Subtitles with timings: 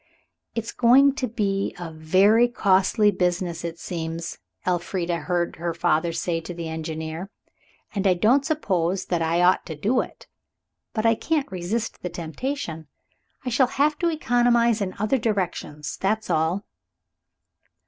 [0.55, 6.41] "It's going to be a very costly business, it seems," Elfrida heard her father say
[6.41, 7.29] to the engineer,
[7.93, 10.25] "and I don't know that I ought to do it.
[10.95, 12.87] But I can't resist the temptation.
[13.45, 16.65] I shall have to economize in other directions, that's all."